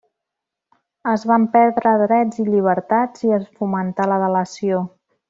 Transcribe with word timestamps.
Es 1.11 1.25
van 1.31 1.43
perdre 1.57 1.93
drets 2.03 2.41
i 2.45 2.49
llibertats 2.49 3.27
i 3.29 3.35
es 3.39 3.45
fomentà 3.61 4.09
la 4.15 4.19
delació. 4.29 4.81